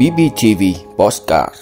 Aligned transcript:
BBTV 0.00 0.62
Postcard 0.96 1.54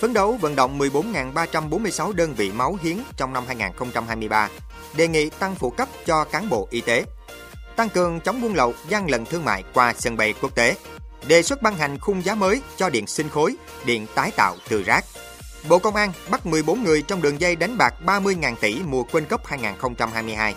Phấn 0.00 0.12
đấu 0.12 0.36
vận 0.40 0.56
động 0.56 0.78
14.346 0.78 2.12
đơn 2.12 2.34
vị 2.34 2.52
máu 2.52 2.78
hiến 2.82 2.96
trong 3.16 3.32
năm 3.32 3.44
2023. 3.46 4.48
Đề 4.96 5.08
nghị 5.08 5.30
tăng 5.30 5.54
phụ 5.54 5.70
cấp 5.70 5.88
cho 6.06 6.24
cán 6.24 6.48
bộ 6.48 6.68
y 6.70 6.80
tế. 6.80 7.04
Tăng 7.76 7.88
cường 7.88 8.20
chống 8.20 8.40
buôn 8.40 8.54
lậu, 8.54 8.74
gian 8.88 9.10
lận 9.10 9.24
thương 9.24 9.44
mại 9.44 9.64
qua 9.74 9.94
sân 9.98 10.16
bay 10.16 10.34
quốc 10.42 10.54
tế. 10.54 10.76
Đề 11.28 11.42
xuất 11.42 11.62
ban 11.62 11.76
hành 11.76 11.98
khung 11.98 12.24
giá 12.24 12.34
mới 12.34 12.62
cho 12.76 12.90
điện 12.90 13.06
sinh 13.06 13.28
khối, 13.28 13.56
điện 13.84 14.06
tái 14.14 14.30
tạo 14.30 14.56
từ 14.68 14.82
rác. 14.82 15.04
Bộ 15.68 15.78
Công 15.78 15.96
an 15.96 16.12
bắt 16.30 16.46
14 16.46 16.84
người 16.84 17.02
trong 17.02 17.22
đường 17.22 17.40
dây 17.40 17.56
đánh 17.56 17.78
bạc 17.78 17.94
30.000 18.06 18.54
tỷ 18.60 18.80
mùa 18.86 19.02
World 19.02 19.26
Cup 19.30 19.46
2022. 19.46 20.54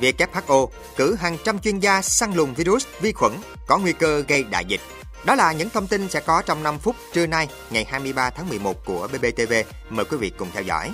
WHO 0.00 0.68
cử 0.96 1.14
hàng 1.14 1.36
trăm 1.44 1.58
chuyên 1.58 1.78
gia 1.78 2.02
săn 2.02 2.34
lùng 2.34 2.54
virus, 2.54 2.86
vi 3.00 3.12
khuẩn 3.12 3.32
có 3.66 3.78
nguy 3.78 3.92
cơ 3.92 4.24
gây 4.28 4.42
đại 4.42 4.64
dịch. 4.64 4.80
Đó 5.24 5.34
là 5.34 5.52
những 5.52 5.70
thông 5.70 5.86
tin 5.86 6.08
sẽ 6.08 6.20
có 6.20 6.42
trong 6.42 6.62
5 6.62 6.78
phút 6.78 6.96
trưa 7.12 7.26
nay, 7.26 7.48
ngày 7.70 7.84
23 7.84 8.30
tháng 8.30 8.48
11 8.48 8.84
của 8.84 9.08
BBTV. 9.12 9.52
Mời 9.90 10.04
quý 10.04 10.16
vị 10.16 10.32
cùng 10.38 10.48
theo 10.52 10.62
dõi. 10.62 10.92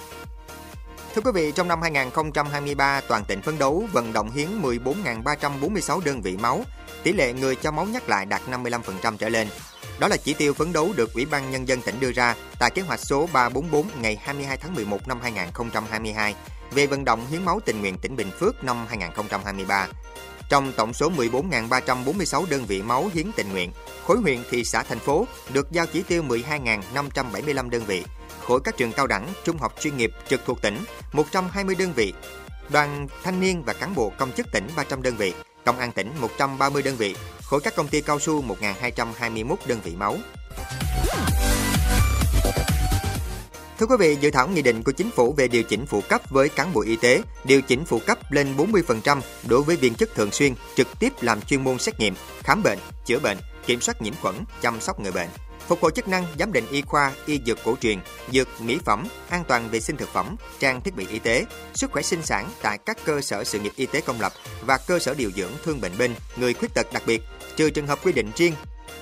Thưa 1.15 1.23
quý 1.25 1.31
vị, 1.35 1.53
trong 1.53 1.69
năm 1.69 1.83
2023, 1.83 3.01
toàn 3.01 3.25
tỉnh 3.25 3.43
phấn 3.43 3.59
đấu 3.59 3.85
vận 3.93 4.13
động 4.13 4.31
hiến 4.31 4.63
14.346 4.63 6.01
đơn 6.05 6.23
vị 6.23 6.37
máu, 6.37 6.65
tỷ 7.03 7.13
lệ 7.13 7.33
người 7.33 7.57
cho 7.57 7.71
máu 7.71 7.87
nhắc 7.87 8.09
lại 8.09 8.27
đạt 8.27 8.43
55% 8.51 9.17
trở 9.17 9.29
lên. 9.29 9.49
Đó 9.99 10.09
là 10.09 10.17
chỉ 10.17 10.35
tiêu 10.35 10.55
phấn 10.55 10.73
đấu 10.73 10.93
được 10.97 11.15
Ủy 11.15 11.25
ban 11.25 11.51
Nhân 11.51 11.69
dân 11.69 11.83
tỉnh 11.83 12.01
đưa 12.01 12.13
ra 12.13 12.35
tại 12.59 12.71
kế 12.71 12.83
hoạch 12.83 13.01
số 13.01 13.29
344 13.33 13.87
ngày 14.01 14.19
22 14.23 14.57
tháng 14.57 14.75
11 14.75 15.09
năm 15.09 15.19
2022 15.23 16.35
về 16.75 16.87
vận 16.87 17.05
động 17.05 17.27
hiến 17.31 17.45
máu 17.45 17.61
tình 17.65 17.81
nguyện 17.81 17.99
tỉnh 17.99 18.17
Bình 18.17 18.31
Phước 18.41 18.65
năm 18.65 18.87
2023. 18.89 19.89
Trong 20.49 20.73
tổng 20.73 20.93
số 20.93 21.11
14.346 21.11 22.45
đơn 22.51 22.65
vị 22.67 22.83
máu 22.83 23.11
hiến 23.15 23.33
tình 23.37 23.53
nguyện, 23.53 23.71
khối 24.07 24.19
huyện, 24.19 24.39
thị 24.51 24.65
xã, 24.65 24.83
thành 24.83 24.99
phố 24.99 25.27
được 25.53 25.73
giao 25.73 25.87
chỉ 25.87 26.03
tiêu 26.03 26.23
12.575 26.23 27.71
đơn 27.71 27.85
vị, 27.87 28.05
khối 28.43 28.61
các 28.65 28.77
trường 28.77 28.93
cao 28.93 29.07
đẳng, 29.07 29.29
trung 29.45 29.59
học 29.59 29.75
chuyên 29.81 29.97
nghiệp 29.97 30.13
trực 30.29 30.41
thuộc 30.47 30.63
tỉnh 30.63 30.79
120 31.13 31.75
đơn 31.75 31.93
vị, 31.93 32.13
đoàn 32.69 33.09
thanh 33.23 33.41
niên 33.41 33.63
và 33.63 33.73
cán 33.73 33.95
bộ 33.95 34.13
công 34.19 34.33
chức 34.33 34.47
tỉnh 34.53 34.69
300 34.77 35.03
đơn 35.03 35.17
vị, 35.17 35.35
công 35.65 35.79
an 35.79 35.93
tỉnh 35.93 36.11
130 36.21 36.83
đơn 36.83 36.97
vị, 36.97 37.17
khối 37.43 37.61
các 37.61 37.77
công 37.77 37.89
ty 37.89 38.01
cao 38.01 38.19
su 38.21 38.43
1.221 38.43 39.57
đơn 39.67 39.81
vị 39.85 39.97
máu. 39.97 40.17
Thưa 43.79 43.87
quý 43.87 43.97
vị, 43.99 44.17
dự 44.21 44.31
thảo 44.31 44.49
nghị 44.49 44.63
định 44.63 44.83
của 44.83 44.93
chính 44.93 45.11
phủ 45.11 45.33
về 45.33 45.49
điều 45.49 45.63
chỉnh 45.63 45.87
phụ 45.87 46.01
cấp 46.09 46.21
với 46.31 46.49
cán 46.49 46.73
bộ 46.73 46.83
y 46.83 46.97
tế, 46.97 47.23
điều 47.45 47.61
chỉnh 47.63 47.85
phụ 47.85 48.01
cấp 48.07 48.33
lên 48.33 48.57
40% 48.57 49.21
đối 49.49 49.63
với 49.63 49.77
viên 49.77 49.95
chức 49.95 50.15
thường 50.15 50.31
xuyên 50.31 50.55
trực 50.75 50.89
tiếp 50.99 51.13
làm 51.21 51.41
chuyên 51.41 51.65
môn 51.65 51.79
xét 51.79 52.01
nghiệm, 52.01 52.15
khám 52.43 52.63
bệnh, 52.63 52.79
chữa 53.07 53.19
bệnh, 53.19 53.39
kiểm 53.67 53.81
soát 53.81 54.03
nhiễm 54.03 54.15
khuẩn, 54.23 54.35
chăm 54.63 54.81
sóc 54.81 55.01
người 55.01 55.13
bệnh, 55.13 55.29
phục 55.69 55.83
hồi 55.83 55.93
chức 55.95 56.09
năng, 56.09 56.27
giám 56.39 56.53
định 56.53 56.65
y 56.71 56.83
khoa, 56.83 57.13
y 57.27 57.41
dược 57.47 57.59
cổ 57.65 57.77
truyền, 57.81 57.99
dược 58.33 58.49
mỹ 58.61 58.79
phẩm, 58.85 59.07
an 59.29 59.45
toàn 59.49 59.69
vệ 59.71 59.81
sinh 59.81 59.97
thực 59.97 60.09
phẩm, 60.09 60.37
trang 60.59 60.81
thiết 60.81 60.97
bị 60.97 61.07
y 61.11 61.19
tế, 61.19 61.45
sức 61.75 61.93
khỏe 61.93 62.03
sinh 62.03 62.23
sản 62.23 62.51
tại 62.63 62.79
các 62.87 62.99
cơ 63.05 63.21
sở 63.21 63.45
sự 63.45 63.59
nghiệp 63.59 63.73
y 63.77 63.87
tế 63.87 64.01
công 64.01 64.21
lập 64.21 64.33
và 64.67 64.79
cơ 64.87 64.99
sở 64.99 65.15
điều 65.15 65.31
dưỡng 65.31 65.53
thương 65.65 65.81
bệnh 65.81 65.99
binh, 65.99 66.15
người 66.37 66.55
khuyết 66.55 66.75
tật 66.75 66.87
đặc 66.93 67.03
biệt, 67.07 67.23
trừ 67.57 67.71
trường 67.71 67.87
hợp 67.87 67.99
quy 68.05 68.13
định 68.13 68.31
riêng 68.37 68.55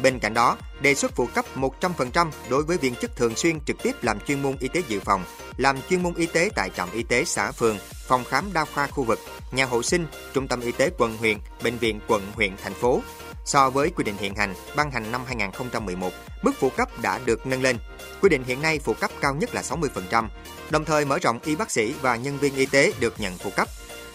Bên 0.02 0.18
cạnh 0.18 0.34
đó, 0.34 0.56
đề 0.80 0.94
xuất 0.94 1.16
phụ 1.16 1.26
cấp 1.34 1.44
100% 1.54 2.30
đối 2.50 2.62
với 2.62 2.76
viên 2.78 2.94
chức 2.94 3.16
thường 3.16 3.34
xuyên 3.34 3.60
trực 3.60 3.82
tiếp 3.82 3.92
làm 4.02 4.20
chuyên 4.20 4.42
môn 4.42 4.56
y 4.60 4.68
tế 4.68 4.82
dự 4.88 5.00
phòng, 5.00 5.24
làm 5.56 5.76
chuyên 5.90 6.02
môn 6.02 6.14
y 6.14 6.26
tế 6.26 6.50
tại 6.54 6.70
trạm 6.76 6.88
y 6.92 7.02
tế 7.02 7.24
xã 7.24 7.52
phường, 7.52 7.78
phòng 8.06 8.24
khám 8.24 8.52
đa 8.52 8.64
khoa 8.64 8.86
khu 8.86 9.04
vực, 9.04 9.18
nhà 9.52 9.64
hộ 9.64 9.82
sinh, 9.82 10.06
trung 10.32 10.48
tâm 10.48 10.60
y 10.60 10.72
tế 10.72 10.90
quận 10.98 11.16
huyện, 11.16 11.38
bệnh 11.62 11.78
viện 11.78 12.00
quận 12.08 12.22
huyện 12.34 12.56
thành 12.62 12.74
phố. 12.74 13.00
So 13.44 13.70
với 13.70 13.90
quy 13.90 14.04
định 14.04 14.16
hiện 14.18 14.34
hành 14.34 14.54
ban 14.76 14.90
hành 14.90 15.12
năm 15.12 15.20
2011, 15.26 16.12
mức 16.42 16.52
phụ 16.58 16.70
cấp 16.70 16.88
đã 17.02 17.20
được 17.24 17.46
nâng 17.46 17.62
lên. 17.62 17.76
Quy 18.20 18.28
định 18.28 18.44
hiện 18.44 18.62
nay 18.62 18.78
phụ 18.78 18.94
cấp 18.94 19.10
cao 19.20 19.34
nhất 19.34 19.54
là 19.54 19.62
60%, 19.62 20.28
đồng 20.70 20.84
thời 20.84 21.04
mở 21.04 21.18
rộng 21.18 21.38
y 21.44 21.56
bác 21.56 21.70
sĩ 21.70 21.94
và 22.02 22.16
nhân 22.16 22.38
viên 22.38 22.54
y 22.54 22.66
tế 22.66 22.92
được 23.00 23.14
nhận 23.20 23.38
phụ 23.38 23.50
cấp 23.56 23.68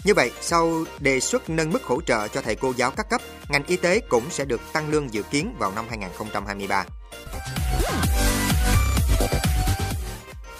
như 0.05 0.13
vậy, 0.13 0.31
sau 0.41 0.83
đề 0.99 1.19
xuất 1.19 1.49
nâng 1.49 1.71
mức 1.71 1.83
hỗ 1.83 2.01
trợ 2.01 2.27
cho 2.27 2.41
thầy 2.41 2.55
cô 2.55 2.73
giáo 2.77 2.91
các 2.91 3.09
cấp, 3.09 3.21
ngành 3.49 3.63
y 3.67 3.77
tế 3.77 3.99
cũng 3.99 4.23
sẽ 4.29 4.45
được 4.45 4.61
tăng 4.73 4.89
lương 4.89 5.13
dự 5.13 5.23
kiến 5.23 5.55
vào 5.59 5.71
năm 5.71 5.85
2023. 5.89 6.85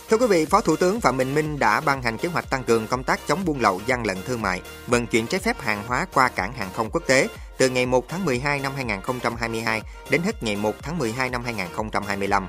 Thưa 0.09 0.17
quý 0.17 0.27
vị, 0.27 0.45
Phó 0.45 0.61
Thủ 0.61 0.75
tướng 0.75 1.01
Phạm 1.01 1.17
Bình 1.17 1.33
Minh 1.35 1.59
đã 1.59 1.81
ban 1.81 2.01
hành 2.01 2.17
kế 2.17 2.29
hoạch 2.29 2.49
tăng 2.49 2.63
cường 2.63 2.87
công 2.87 3.03
tác 3.03 3.19
chống 3.27 3.45
buôn 3.45 3.61
lậu, 3.61 3.81
gian 3.85 4.05
lận 4.05 4.17
thương 4.25 4.41
mại, 4.41 4.61
vận 4.87 5.07
chuyển 5.07 5.27
trái 5.27 5.39
phép 5.39 5.61
hàng 5.61 5.83
hóa 5.87 6.05
qua 6.13 6.29
cảng 6.29 6.53
hàng 6.53 6.69
không 6.73 6.89
quốc 6.91 7.03
tế 7.07 7.27
từ 7.57 7.69
ngày 7.69 7.85
1 7.85 8.09
tháng 8.09 8.25
12 8.25 8.59
năm 8.59 8.71
2022 8.75 9.81
đến 10.09 10.21
hết 10.21 10.43
ngày 10.43 10.55
1 10.55 10.75
tháng 10.81 10.97
12 10.97 11.29
năm 11.29 11.43
2025. 11.43 12.47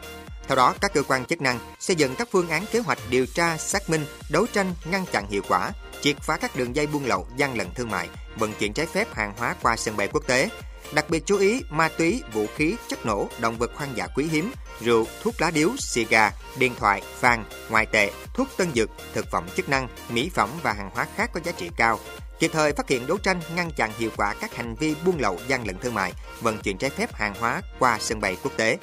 Theo 0.49 0.57
đó, 0.57 0.75
các 0.81 0.93
cơ 0.95 1.03
quan 1.03 1.25
chức 1.25 1.41
năng 1.41 1.59
xây 1.81 1.97
dựng 1.97 2.15
các 2.17 2.29
phương 2.31 2.49
án 2.49 2.65
kế 2.73 2.79
hoạch 2.79 2.99
điều 3.11 3.27
tra, 3.27 3.57
xác 3.57 3.91
minh, 3.91 4.07
đấu 4.31 4.47
tranh, 4.53 4.75
ngăn 4.85 5.05
chặn 5.13 5.27
hiệu 5.31 5.43
quả, 5.49 5.73
triệt 6.03 6.17
phá 6.21 6.37
các 6.37 6.57
đường 6.57 6.77
dây 6.77 6.87
buôn 6.87 7.07
lậu, 7.07 7.27
gian 7.37 7.57
lận 7.57 7.75
thương 7.75 7.91
mại, 7.91 8.09
vận 8.37 8.53
chuyển 8.53 8.73
trái 8.73 8.87
phép 8.87 9.15
hàng 9.15 9.35
hóa 9.37 9.55
qua 9.63 9.77
sân 9.77 9.97
bay 9.97 10.09
quốc 10.13 10.27
tế. 10.27 10.49
Đặc 10.93 11.11
biệt 11.11 11.23
chú 11.27 11.39
ý 11.39 11.63
ma 11.71 11.89
túy, 11.89 12.23
vũ 12.33 12.47
khí, 12.57 12.77
chất 12.89 13.07
nổ, 13.07 13.29
động 13.39 13.59
vật 13.59 13.71
hoang 13.75 13.97
dã 13.97 14.07
quý 14.15 14.27
hiếm, 14.31 14.53
rượu, 14.81 15.07
thuốc 15.23 15.35
lá 15.41 15.51
điếu, 15.51 15.71
xì 15.79 16.05
gà, 16.05 16.33
điện 16.59 16.75
thoại, 16.79 17.03
vàng, 17.21 17.45
ngoại 17.69 17.87
tệ, 17.87 18.11
thuốc 18.35 18.49
tân 18.57 18.73
dược, 18.75 18.91
thực 19.15 19.27
phẩm 19.31 19.47
chức 19.57 19.69
năng, 19.69 19.89
mỹ 20.09 20.31
phẩm 20.35 20.51
và 20.63 20.73
hàng 20.73 20.91
hóa 20.95 21.07
khác 21.17 21.31
có 21.33 21.41
giá 21.45 21.53
trị 21.53 21.71
cao. 21.77 21.99
Kịp 22.39 22.51
thời 22.55 22.73
phát 22.73 22.89
hiện 22.89 23.07
đấu 23.07 23.19
tranh 23.19 23.41
ngăn 23.55 23.71
chặn 23.77 23.93
hiệu 23.99 24.11
quả 24.17 24.35
các 24.41 24.57
hành 24.57 24.75
vi 24.75 24.95
buôn 25.05 25.21
lậu, 25.21 25.39
gian 25.49 25.67
lận 25.67 25.79
thương 25.79 25.95
mại, 25.95 26.13
vận 26.41 26.59
chuyển 26.59 26.79
trái 26.79 26.91
phép 26.91 27.15
hàng 27.15 27.35
hóa 27.41 27.63
qua 27.79 27.99
sân 28.01 28.21
bay 28.21 28.37
quốc 28.43 28.53
tế. 28.57 28.79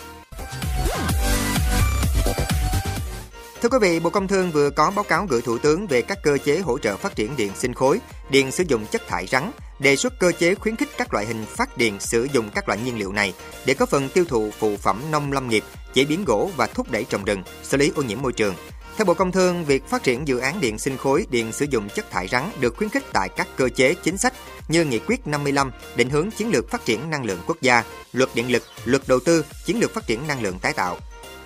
Thưa 3.64 3.70
quý 3.70 3.78
vị, 3.82 4.00
Bộ 4.00 4.10
Công 4.10 4.28
Thương 4.28 4.52
vừa 4.52 4.70
có 4.70 4.92
báo 4.96 5.04
cáo 5.04 5.26
gửi 5.30 5.42
Thủ 5.42 5.58
tướng 5.58 5.88
về 5.88 6.02
các 6.02 6.18
cơ 6.24 6.38
chế 6.38 6.60
hỗ 6.60 6.78
trợ 6.78 6.98
phát 6.98 7.16
triển 7.16 7.36
điện 7.38 7.52
sinh 7.56 7.74
khối, 7.74 8.00
điện 8.30 8.52
sử 8.52 8.64
dụng 8.68 8.86
chất 8.86 9.08
thải 9.08 9.28
rắn, 9.28 9.52
đề 9.80 9.96
xuất 9.96 10.20
cơ 10.20 10.32
chế 10.32 10.56
khuyến 10.56 10.76
khích 10.76 10.90
các 10.98 11.14
loại 11.14 11.26
hình 11.26 11.46
phát 11.46 11.78
điện 11.78 12.00
sử 12.00 12.28
dụng 12.34 12.50
các 12.56 12.68
loại 12.68 12.80
nhiên 12.86 12.98
liệu 12.98 13.12
này 13.12 13.34
để 13.66 13.74
có 13.74 13.86
phần 13.86 14.10
tiêu 14.10 14.26
thụ 14.28 14.52
phụ 14.60 14.78
phẩm 14.78 15.02
nông 15.12 15.32
lâm 15.32 15.48
nghiệp, 15.48 15.64
chế 15.94 16.06
biến 16.06 16.26
gỗ 16.26 16.50
và 16.56 16.68
thúc 16.68 16.92
đẩy 16.92 17.04
trồng 17.04 17.26
rừng, 17.26 17.44
xử 17.64 17.78
lý 17.78 17.92
ô 17.96 18.04
nhiễm 18.04 18.22
môi 18.22 18.34
trường. 18.34 18.56
Theo 18.98 19.06
Bộ 19.06 19.14
Công 19.14 19.32
Thương, 19.32 19.66
việc 19.66 19.86
phát 19.86 20.04
triển 20.04 20.28
dự 20.28 20.38
án 20.38 20.62
điện 20.62 20.80
sinh 20.80 20.98
khối, 20.98 21.26
điện 21.30 21.52
sử 21.52 21.66
dụng 21.70 21.90
chất 21.90 22.12
thải 22.12 22.28
rắn 22.28 22.44
được 22.60 22.78
khuyến 22.78 22.90
khích 22.90 23.04
tại 23.14 23.30
các 23.30 23.48
cơ 23.56 23.70
chế 23.70 23.94
chính 23.94 24.18
sách 24.18 24.34
như 24.68 24.86
Nghị 24.86 25.00
quyết 25.00 25.28
55, 25.28 25.72
định 25.96 26.10
hướng 26.10 26.32
chiến 26.32 26.52
lược 26.52 26.70
phát 26.70 26.86
triển 26.86 27.10
năng 27.10 27.26
lượng 27.26 27.40
quốc 27.48 27.58
gia, 27.62 27.84
luật 28.14 28.30
điện 28.36 28.52
lực, 28.52 28.64
luật 28.86 29.02
đầu 29.08 29.20
tư, 29.20 29.46
chiến 29.66 29.80
lược 29.80 29.94
phát 29.94 30.08
triển 30.08 30.28
năng 30.28 30.42
lượng 30.42 30.60
tái 30.60 30.74
tạo. 30.74 30.98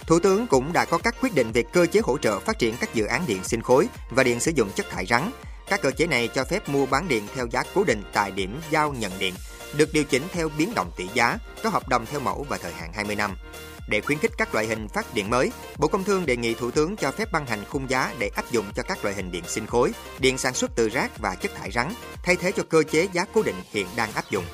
Thủ 0.07 0.19
tướng 0.19 0.47
cũng 0.47 0.73
đã 0.73 0.85
có 0.85 0.97
các 0.97 1.15
quyết 1.21 1.35
định 1.35 1.51
về 1.51 1.63
cơ 1.73 1.85
chế 1.85 1.99
hỗ 2.03 2.17
trợ 2.17 2.39
phát 2.39 2.59
triển 2.59 2.75
các 2.79 2.93
dự 2.93 3.05
án 3.05 3.23
điện 3.27 3.43
sinh 3.43 3.61
khối 3.61 3.87
và 4.09 4.23
điện 4.23 4.39
sử 4.39 4.51
dụng 4.55 4.69
chất 4.75 4.89
thải 4.89 5.05
rắn. 5.05 5.31
Các 5.69 5.81
cơ 5.81 5.91
chế 5.91 6.07
này 6.07 6.27
cho 6.27 6.45
phép 6.45 6.69
mua 6.69 6.85
bán 6.85 7.07
điện 7.07 7.23
theo 7.35 7.47
giá 7.51 7.63
cố 7.73 7.83
định 7.83 8.03
tại 8.13 8.31
điểm 8.31 8.59
giao 8.69 8.93
nhận 8.93 9.11
điện, 9.19 9.33
được 9.77 9.93
điều 9.93 10.03
chỉnh 10.03 10.23
theo 10.31 10.49
biến 10.57 10.73
động 10.75 10.91
tỷ 10.97 11.07
giá, 11.13 11.37
có 11.63 11.69
hợp 11.69 11.89
đồng 11.89 12.05
theo 12.05 12.19
mẫu 12.19 12.45
và 12.49 12.57
thời 12.57 12.73
hạn 12.73 12.93
20 12.93 13.15
năm. 13.15 13.35
Để 13.89 14.01
khuyến 14.01 14.19
khích 14.19 14.31
các 14.37 14.53
loại 14.53 14.67
hình 14.67 14.87
phát 14.87 15.13
điện 15.13 15.29
mới, 15.29 15.51
Bộ 15.77 15.87
Công 15.87 16.03
Thương 16.03 16.25
đề 16.25 16.37
nghị 16.37 16.53
Thủ 16.53 16.71
tướng 16.71 16.95
cho 16.95 17.11
phép 17.11 17.31
ban 17.31 17.45
hành 17.45 17.65
khung 17.69 17.89
giá 17.89 18.13
để 18.19 18.29
áp 18.35 18.51
dụng 18.51 18.65
cho 18.75 18.83
các 18.83 19.03
loại 19.03 19.15
hình 19.15 19.31
điện 19.31 19.43
sinh 19.47 19.67
khối, 19.67 19.91
điện 20.19 20.37
sản 20.37 20.53
xuất 20.53 20.71
từ 20.75 20.89
rác 20.89 21.17
và 21.17 21.35
chất 21.35 21.51
thải 21.55 21.71
rắn, 21.71 21.93
thay 22.23 22.35
thế 22.35 22.51
cho 22.51 22.63
cơ 22.69 22.83
chế 22.83 23.07
giá 23.13 23.25
cố 23.33 23.43
định 23.43 23.61
hiện 23.71 23.87
đang 23.95 24.13
áp 24.13 24.31
dụng. 24.31 24.45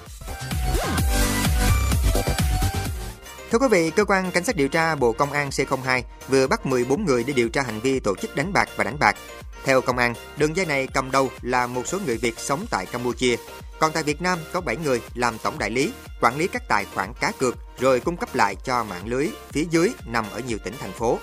Thưa 3.54 3.60
quý 3.60 3.68
vị, 3.72 3.90
cơ 3.90 4.06
quan 4.06 4.32
cảnh 4.32 4.44
sát 4.44 4.56
điều 4.56 4.68
tra 4.68 4.96
Bộ 4.96 5.12
Công 5.12 5.32
an 5.32 5.50
C02 5.50 6.02
vừa 6.28 6.48
bắt 6.48 6.66
14 6.66 7.06
người 7.06 7.24
để 7.24 7.34
điều 7.34 7.50
tra 7.50 7.62
hành 7.62 7.80
vi 7.80 8.00
tổ 8.00 8.16
chức 8.16 8.36
đánh 8.36 8.54
bạc 8.54 8.70
và 8.76 8.84
đánh 8.84 9.00
bạc. 9.00 9.16
Theo 9.64 9.82
công 9.82 9.98
an, 9.98 10.14
đường 10.38 10.56
dây 10.56 10.66
này 10.66 10.88
cầm 10.94 11.12
đầu 11.12 11.30
là 11.42 11.68
một 11.68 11.88
số 11.88 12.00
người 12.06 12.18
Việt 12.18 12.40
sống 12.40 12.66
tại 12.70 12.86
Campuchia. 12.86 13.36
Còn 13.80 13.92
tại 13.92 14.04
Việt 14.04 14.22
Nam 14.22 14.40
có 14.54 14.62
7 14.62 14.78
người 14.78 15.02
làm 15.16 15.38
tổng 15.38 15.60
đại 15.60 15.70
lý, 15.70 15.94
quản 16.22 16.38
lý 16.38 16.48
các 16.48 16.64
tài 16.68 16.86
khoản 16.94 17.14
cá 17.20 17.32
cược 17.40 17.58
rồi 17.80 18.00
cung 18.00 18.18
cấp 18.18 18.36
lại 18.36 18.56
cho 18.64 18.84
mạng 18.84 19.06
lưới 19.08 19.28
phía 19.52 19.66
dưới 19.70 19.94
nằm 20.06 20.26
ở 20.32 20.40
nhiều 20.40 20.58
tỉnh 20.64 20.74
thành 20.80 20.92
phố. 20.92 21.20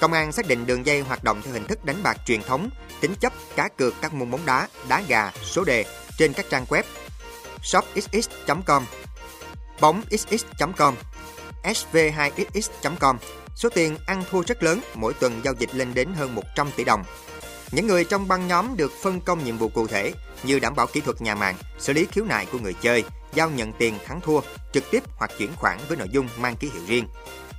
Công 0.00 0.12
an 0.12 0.32
xác 0.32 0.48
định 0.48 0.66
đường 0.66 0.86
dây 0.86 1.00
hoạt 1.00 1.24
động 1.24 1.42
theo 1.42 1.52
hình 1.52 1.66
thức 1.66 1.84
đánh 1.84 2.02
bạc 2.02 2.16
truyền 2.26 2.42
thống, 2.42 2.70
tính 3.00 3.14
chấp 3.20 3.32
cá 3.56 3.68
cược 3.68 3.94
các 4.00 4.14
môn 4.14 4.30
bóng 4.30 4.46
đá, 4.46 4.68
đá 4.88 5.02
gà, 5.08 5.32
số 5.42 5.64
đề 5.64 5.84
trên 6.18 6.32
các 6.32 6.46
trang 6.50 6.64
web 6.68 6.82
shopxx.com, 7.62 8.84
bóng.xx.com 9.80 10.94
sv2xx.com. 11.66 13.16
Số 13.54 13.68
tiền 13.68 13.96
ăn 14.06 14.24
thua 14.30 14.42
rất 14.42 14.62
lớn, 14.62 14.80
mỗi 14.94 15.14
tuần 15.14 15.40
giao 15.44 15.54
dịch 15.58 15.74
lên 15.74 15.94
đến 15.94 16.08
hơn 16.14 16.34
100 16.34 16.70
tỷ 16.76 16.84
đồng. 16.84 17.04
Những 17.72 17.86
người 17.86 18.04
trong 18.04 18.28
băng 18.28 18.48
nhóm 18.48 18.76
được 18.76 18.92
phân 19.02 19.20
công 19.20 19.44
nhiệm 19.44 19.58
vụ 19.58 19.68
cụ 19.68 19.86
thể 19.86 20.12
như 20.42 20.58
đảm 20.58 20.74
bảo 20.74 20.86
kỹ 20.86 21.00
thuật 21.00 21.22
nhà 21.22 21.34
mạng, 21.34 21.54
xử 21.78 21.92
lý 21.92 22.06
khiếu 22.12 22.24
nại 22.24 22.46
của 22.46 22.58
người 22.58 22.74
chơi, 22.80 23.04
giao 23.34 23.50
nhận 23.50 23.72
tiền 23.72 23.98
thắng 24.06 24.20
thua, 24.20 24.40
trực 24.72 24.90
tiếp 24.90 25.02
hoặc 25.16 25.30
chuyển 25.38 25.56
khoản 25.56 25.78
với 25.88 25.96
nội 25.96 26.08
dung 26.10 26.28
mang 26.38 26.56
ký 26.56 26.70
hiệu 26.72 26.82
riêng. 26.86 27.08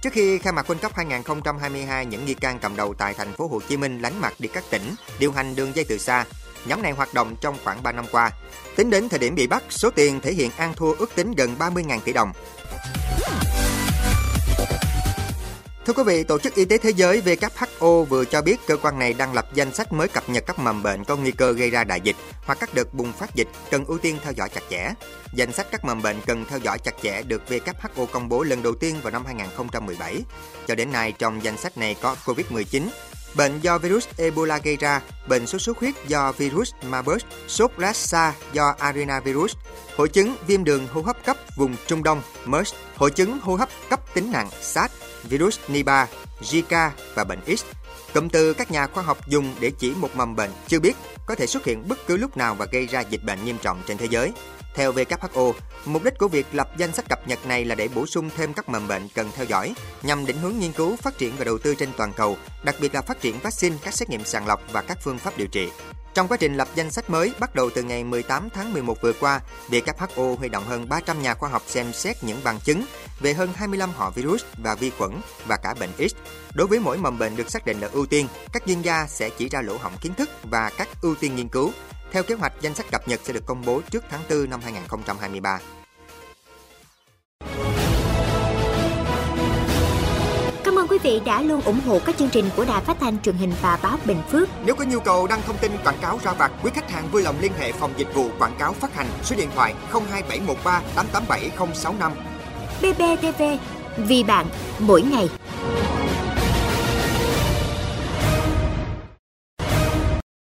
Trước 0.01 0.13
khi 0.13 0.37
khai 0.37 0.53
mạc 0.53 0.69
World 0.69 0.77
Cup 0.77 0.93
2022, 0.93 2.05
những 2.05 2.25
nghi 2.25 2.33
can 2.33 2.59
cầm 2.59 2.75
đầu 2.75 2.93
tại 2.93 3.13
thành 3.13 3.33
phố 3.33 3.47
Hồ 3.47 3.59
Chí 3.69 3.77
Minh 3.77 4.01
lánh 4.01 4.21
mặt 4.21 4.33
đi 4.39 4.49
các 4.53 4.63
tỉnh, 4.69 4.95
điều 5.19 5.31
hành 5.31 5.55
đường 5.55 5.75
dây 5.75 5.85
từ 5.85 5.97
xa. 5.97 6.25
Nhóm 6.65 6.81
này 6.81 6.91
hoạt 6.91 7.13
động 7.13 7.35
trong 7.41 7.57
khoảng 7.63 7.83
3 7.83 7.91
năm 7.91 8.05
qua. 8.11 8.31
Tính 8.75 8.89
đến 8.89 9.09
thời 9.09 9.19
điểm 9.19 9.35
bị 9.35 9.47
bắt, 9.47 9.63
số 9.69 9.89
tiền 9.89 10.21
thể 10.21 10.33
hiện 10.33 10.51
ăn 10.57 10.73
thua 10.75 10.93
ước 10.93 11.15
tính 11.15 11.31
gần 11.31 11.55
30.000 11.59 11.99
tỷ 11.99 12.13
đồng. 12.13 12.31
Thưa 15.87 15.93
quý 15.93 16.03
vị, 16.05 16.23
Tổ 16.23 16.39
chức 16.39 16.55
Y 16.55 16.65
tế 16.65 16.77
Thế 16.77 16.89
giới 16.89 17.21
WHO 17.21 18.03
vừa 18.03 18.25
cho 18.25 18.41
biết 18.41 18.55
cơ 18.67 18.77
quan 18.77 18.99
này 18.99 19.13
đang 19.13 19.33
lập 19.33 19.47
danh 19.53 19.73
sách 19.73 19.93
mới 19.93 20.07
cập 20.07 20.29
nhật 20.29 20.43
các 20.47 20.59
mầm 20.59 20.83
bệnh 20.83 21.03
có 21.03 21.15
nguy 21.15 21.31
cơ 21.31 21.51
gây 21.51 21.69
ra 21.69 21.83
đại 21.83 22.01
dịch 22.01 22.15
hoặc 22.45 22.57
các 22.59 22.73
đợt 22.73 22.93
bùng 22.93 23.13
phát 23.13 23.35
dịch 23.35 23.47
cần 23.71 23.85
ưu 23.85 23.97
tiên 23.97 24.17
theo 24.23 24.33
dõi 24.33 24.49
chặt 24.49 24.61
chẽ. 24.69 24.93
Danh 25.33 25.51
sách 25.51 25.67
các 25.71 25.85
mầm 25.85 26.01
bệnh 26.01 26.21
cần 26.25 26.45
theo 26.49 26.59
dõi 26.59 26.79
chặt 26.79 26.95
chẽ 27.03 27.21
được 27.21 27.41
WHO 27.49 28.05
công 28.05 28.29
bố 28.29 28.43
lần 28.43 28.63
đầu 28.63 28.75
tiên 28.75 28.95
vào 29.03 29.11
năm 29.11 29.25
2017. 29.25 30.21
Cho 30.67 30.75
đến 30.75 30.91
nay, 30.91 31.11
trong 31.11 31.43
danh 31.43 31.57
sách 31.57 31.77
này 31.77 31.95
có 32.01 32.15
COVID-19, 32.25 32.81
bệnh 33.35 33.59
do 33.59 33.77
virus 33.77 34.07
Ebola 34.17 34.57
gây 34.57 34.77
ra, 34.77 35.01
bệnh 35.27 35.47
sốt 35.47 35.61
xuất 35.61 35.77
huyết 35.79 35.93
do 36.07 36.31
virus 36.31 36.71
Marburg, 36.83 37.23
sốt 37.47 37.71
Lassa 37.77 38.33
do 38.53 38.75
arenavirus, 38.79 39.55
hội 39.95 40.09
chứng 40.09 40.35
viêm 40.47 40.63
đường 40.63 40.87
hô 40.87 41.01
hấp 41.01 41.25
cấp 41.25 41.37
vùng 41.55 41.75
Trung 41.87 42.03
Đông 42.03 42.21
MERS, 42.45 42.73
hội 42.95 43.11
chứng 43.11 43.39
hô 43.39 43.55
hấp 43.55 43.69
cấp 43.89 43.99
tính 44.13 44.31
nặng 44.31 44.49
SARS, 44.61 44.93
virus 45.23 45.59
Nipah, 45.67 46.09
Zika 46.41 46.89
và 47.15 47.23
bệnh 47.23 47.57
X. 47.57 47.63
Cụm 48.13 48.29
từ 48.29 48.53
các 48.53 48.71
nhà 48.71 48.87
khoa 48.87 49.03
học 49.03 49.27
dùng 49.27 49.55
để 49.59 49.71
chỉ 49.79 49.91
một 49.91 50.15
mầm 50.15 50.35
bệnh 50.35 50.51
chưa 50.67 50.79
biết 50.79 50.93
có 51.25 51.35
thể 51.35 51.47
xuất 51.47 51.65
hiện 51.65 51.87
bất 51.87 52.07
cứ 52.07 52.17
lúc 52.17 52.37
nào 52.37 52.55
và 52.55 52.65
gây 52.71 52.85
ra 52.85 53.01
dịch 53.01 53.23
bệnh 53.23 53.45
nghiêm 53.45 53.57
trọng 53.61 53.81
trên 53.87 53.97
thế 53.97 54.07
giới. 54.09 54.31
Theo 54.77 54.93
WHO, 54.93 55.53
mục 55.85 56.03
đích 56.03 56.17
của 56.17 56.27
việc 56.27 56.45
lập 56.51 56.69
danh 56.77 56.93
sách 56.93 57.05
cập 57.09 57.27
nhật 57.27 57.45
này 57.45 57.65
là 57.65 57.75
để 57.75 57.87
bổ 57.87 58.05
sung 58.05 58.29
thêm 58.37 58.53
các 58.53 58.69
mầm 58.69 58.87
bệnh 58.87 59.07
cần 59.15 59.29
theo 59.35 59.45
dõi 59.45 59.73
nhằm 60.03 60.25
định 60.25 60.37
hướng 60.37 60.59
nghiên 60.59 60.71
cứu, 60.71 60.95
phát 60.95 61.17
triển 61.17 61.33
và 61.37 61.45
đầu 61.45 61.57
tư 61.57 61.75
trên 61.75 61.89
toàn 61.97 62.13
cầu, 62.13 62.37
đặc 62.63 62.75
biệt 62.81 62.95
là 62.95 63.01
phát 63.01 63.21
triển 63.21 63.39
vaccine, 63.39 63.75
các 63.83 63.93
xét 63.93 64.09
nghiệm 64.09 64.25
sàng 64.25 64.47
lọc 64.47 64.61
và 64.71 64.81
các 64.81 64.97
phương 65.03 65.17
pháp 65.17 65.37
điều 65.37 65.47
trị. 65.47 65.69
Trong 66.13 66.27
quá 66.27 66.37
trình 66.37 66.57
lập 66.57 66.67
danh 66.75 66.91
sách 66.91 67.09
mới 67.09 67.33
bắt 67.39 67.55
đầu 67.55 67.69
từ 67.69 67.83
ngày 67.83 68.03
18 68.03 68.49
tháng 68.49 68.73
11 68.73 69.01
vừa 69.01 69.13
qua, 69.13 69.41
WHO 69.69 70.35
huy 70.35 70.49
động 70.49 70.63
hơn 70.63 70.89
300 70.89 71.21
nhà 71.21 71.33
khoa 71.33 71.49
học 71.49 71.63
xem 71.67 71.93
xét 71.93 72.23
những 72.23 72.41
bằng 72.43 72.59
chứng 72.59 72.83
về 73.19 73.33
hơn 73.33 73.49
25 73.55 73.89
họ 73.95 74.09
virus 74.09 74.43
và 74.57 74.75
vi 74.75 74.89
khuẩn 74.89 75.11
và 75.47 75.57
cả 75.63 75.73
bệnh 75.79 76.09
X. 76.09 76.13
Đối 76.53 76.67
với 76.67 76.79
mỗi 76.79 76.97
mầm 76.97 77.19
bệnh 77.19 77.35
được 77.35 77.51
xác 77.51 77.65
định 77.65 77.79
là 77.79 77.89
ưu 77.91 78.05
tiên, 78.05 78.27
các 78.53 78.63
chuyên 78.65 78.81
gia 78.81 79.07
sẽ 79.07 79.29
chỉ 79.29 79.49
ra 79.49 79.61
lỗ 79.61 79.77
hổng 79.77 79.97
kiến 80.01 80.13
thức 80.13 80.29
và 80.43 80.71
các 80.77 80.87
ưu 81.01 81.15
tiên 81.15 81.35
nghiên 81.35 81.47
cứu. 81.47 81.71
Theo 82.11 82.23
kế 82.23 82.35
hoạch, 82.35 82.53
danh 82.61 82.73
sách 82.73 82.91
cập 82.91 83.07
nhật 83.07 83.19
sẽ 83.23 83.33
được 83.33 83.45
công 83.45 83.63
bố 83.65 83.81
trước 83.91 84.03
tháng 84.09 84.21
4 84.29 84.49
năm 84.49 84.59
2023. 84.63 85.59
Cảm 90.63 90.79
ơn 90.79 90.87
quý 90.87 90.97
vị 91.03 91.21
đã 91.25 91.41
luôn 91.41 91.61
ủng 91.61 91.79
hộ 91.85 91.99
các 92.05 92.17
chương 92.17 92.29
trình 92.29 92.49
của 92.55 92.65
Đài 92.65 92.83
Phát 92.83 92.97
thanh 92.99 93.19
truyền 93.21 93.35
hình 93.35 93.53
và 93.61 93.79
báo 93.83 93.97
Bình 94.05 94.21
Phước. 94.31 94.49
Nếu 94.65 94.75
có 94.75 94.85
nhu 94.85 94.99
cầu 94.99 95.27
đăng 95.27 95.41
thông 95.41 95.57
tin 95.57 95.71
quảng 95.83 95.97
cáo 96.01 96.19
ra 96.23 96.33
vặt, 96.33 96.51
quý 96.63 96.71
khách 96.73 96.91
hàng 96.91 97.07
vui 97.11 97.23
lòng 97.23 97.35
liên 97.41 97.51
hệ 97.59 97.71
phòng 97.71 97.93
dịch 97.97 98.13
vụ 98.13 98.29
quảng 98.39 98.55
cáo 98.59 98.73
phát 98.73 98.95
hành 98.95 99.07
số 99.23 99.35
điện 99.35 99.49
thoại 99.55 99.73
02713 99.91 100.81
887065. 100.95 102.11
BBTV, 102.81 103.43
vì 103.97 104.23
bạn, 104.23 104.45
mỗi 104.79 105.01
ngày. 105.01 105.29